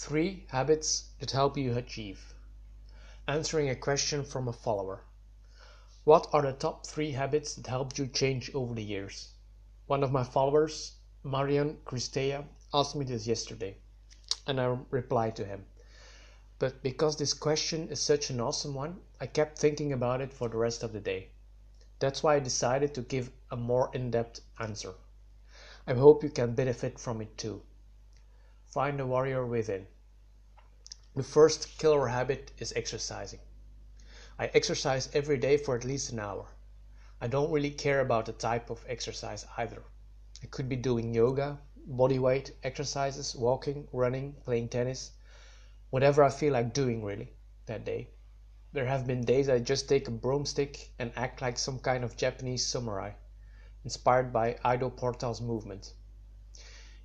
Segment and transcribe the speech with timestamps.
[0.00, 2.32] Three habits that help you achieve.
[3.26, 5.02] Answering a question from a follower.
[6.04, 9.32] What are the top three habits that helped you change over the years?
[9.88, 10.92] One of my followers,
[11.24, 13.78] Marian Christea, asked me this yesterday,
[14.46, 15.66] and I replied to him.
[16.60, 20.48] But because this question is such an awesome one, I kept thinking about it for
[20.48, 21.30] the rest of the day.
[21.98, 24.94] That's why I decided to give a more in depth answer.
[25.88, 27.62] I hope you can benefit from it too.
[28.70, 29.86] Find the warrior within.
[31.16, 33.40] The first killer habit is exercising.
[34.38, 36.46] I exercise every day for at least an hour.
[37.20, 39.82] I don't really care about the type of exercise either.
[40.42, 45.12] I could be doing yoga, body weight exercises, walking, running, playing tennis,
[45.88, 47.32] whatever I feel like doing really
[47.66, 48.10] that day.
[48.74, 52.18] There have been days I just take a broomstick and act like some kind of
[52.18, 53.12] Japanese samurai,
[53.82, 55.94] inspired by Ido Portal's movement.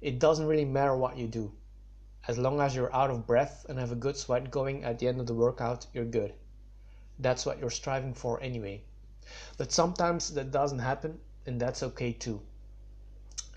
[0.02, 1.54] It doesn't really matter what you do.
[2.26, 5.10] As long as you're out of breath and have a good sweat going at the
[5.10, 6.34] end of the workout, you're good.
[7.20, 8.86] That's what you're striving for anyway.
[9.58, 12.42] But sometimes that doesn't happen, and that's okay too.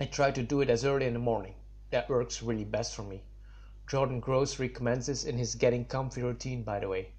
[0.00, 1.54] I try to do it as early in the morning.
[1.90, 3.22] That works really best for me.
[3.86, 7.12] Jordan Gross recommends this in his Getting Comfy routine, by the way.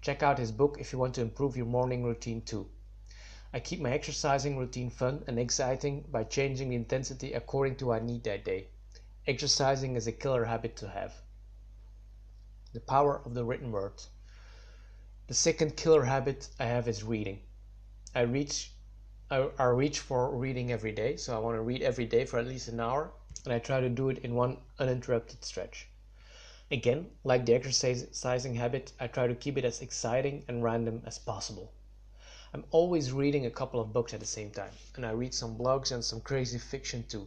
[0.00, 2.68] Check out his book if you want to improve your morning routine too.
[3.52, 8.02] I keep my exercising routine fun and exciting by changing the intensity according to what
[8.02, 8.70] I need that day.
[9.26, 11.14] Exercising is a killer habit to have.
[12.72, 14.02] The power of the written word.
[15.26, 17.42] The second killer habit I have is reading.
[18.14, 18.72] I reach
[19.30, 22.38] I, I reach for reading every day, so I want to read every day for
[22.38, 23.12] at least an hour,
[23.44, 25.86] and I try to do it in one uninterrupted stretch.
[26.70, 31.18] Again, like the exercising habit, I try to keep it as exciting and random as
[31.18, 31.72] possible.
[32.52, 35.58] I'm always reading a couple of books at the same time, and I read some
[35.58, 37.26] blogs and some crazy fiction too.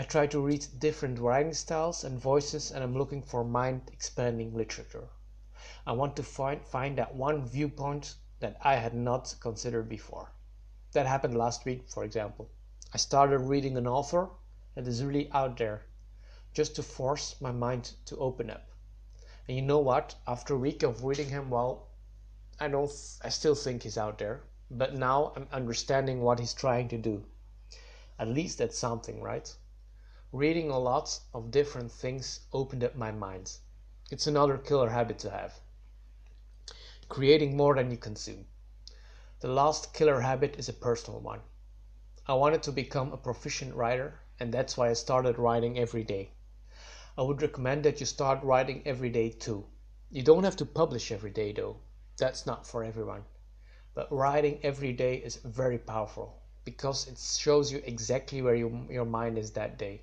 [0.00, 4.54] I try to read different writing styles and voices, and I'm looking for mind expanding
[4.54, 5.10] literature.
[5.86, 10.32] I want to find, find that one viewpoint that I had not considered before.
[10.92, 12.48] That happened last week, for example.
[12.94, 14.30] I started reading an author
[14.74, 15.82] that is really out there
[16.54, 18.70] just to force my mind to open up.
[19.48, 20.14] And you know what?
[20.26, 21.88] After a week of reading him, well,
[22.58, 22.90] I don't
[23.22, 27.22] I still think he's out there, but now I'm understanding what he's trying to do.
[28.18, 29.54] At least that's something, right?
[30.32, 33.58] Reading a lot of different things opened up my mind.
[34.10, 35.60] It's another killer habit to have.
[37.08, 38.46] Creating more than you consume.
[39.40, 41.40] The last killer habit is a personal one.
[42.26, 46.30] I wanted to become a proficient writer, and that's why I started writing every day.
[47.18, 49.66] I would recommend that you start writing every day too.
[50.10, 51.78] You don't have to publish every day though
[52.20, 53.24] that's not for everyone.
[53.94, 59.06] But writing every day is very powerful because it shows you exactly where you, your
[59.06, 60.02] mind is that day.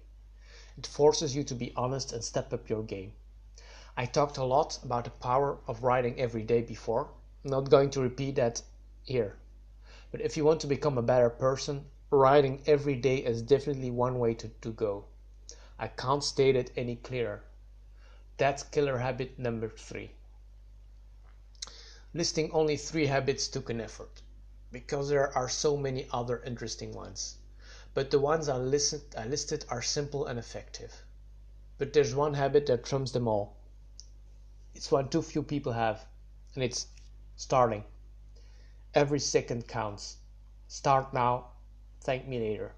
[0.78, 3.14] It forces you to be honest and step up your game.
[3.98, 7.10] I talked a lot about the power of writing every day before.
[7.44, 8.62] I'm not going to repeat that
[9.04, 9.38] here.
[10.12, 14.20] But if you want to become a better person, writing every day is definitely one
[14.20, 15.06] way to, to go.
[15.80, 17.44] I can't state it any clearer.
[18.38, 20.12] That's killer habit number three.
[22.14, 24.22] Listing only three habits took an effort,
[24.72, 27.38] because there are so many other interesting ones.
[27.98, 31.04] But the ones I listed, I listed are simple and effective.
[31.80, 33.58] But there's one habit that trumps them all.
[34.76, 36.06] It's one too few people have,
[36.54, 36.86] and it's
[37.38, 37.84] starting.
[38.94, 40.18] Every second counts.
[40.68, 41.54] Start now,
[42.02, 42.76] thank me later.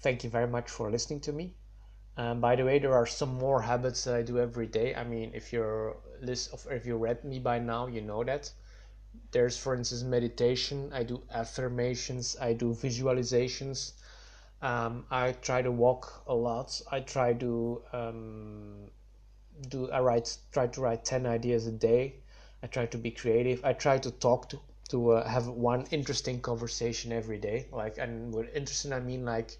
[0.00, 1.54] Thank you very much for listening to me.
[2.16, 4.94] Um, by the way, there are some more habits that I do every day.
[4.94, 8.50] I mean, if you're list of if you read me by now, you know that.
[9.32, 10.90] There's, for instance, meditation.
[10.94, 12.38] I do affirmations.
[12.40, 13.92] I do visualizations.
[14.62, 16.80] Um, I try to walk a lot.
[16.90, 18.90] I try to um,
[19.68, 19.90] do.
[19.90, 20.36] I write.
[20.52, 22.16] Try to write ten ideas a day.
[22.62, 23.64] I try to be creative.
[23.64, 24.60] I try to talk to
[24.90, 27.68] to uh, have one interesting conversation every day.
[27.72, 29.58] Like, and with interesting, I mean like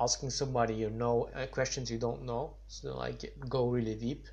[0.00, 4.26] asking somebody you know uh, questions you don't know so like go really deep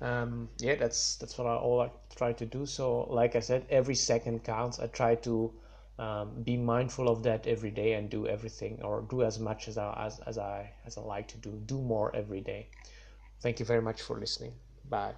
[0.00, 3.66] um, yeah that's that's what I all I try to do so like I said
[3.70, 5.52] every second counts I try to
[5.98, 9.78] um, be mindful of that every day and do everything or do as much as
[9.78, 11.60] I as, as I as I like to do.
[11.66, 12.68] Do more every day.
[13.40, 14.54] Thank you very much for listening.
[14.88, 15.14] Bye